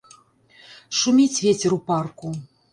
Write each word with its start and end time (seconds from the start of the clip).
Шуміць 1.01 1.39
вецер 1.45 1.71
у 1.79 1.81
парку. 1.93 2.37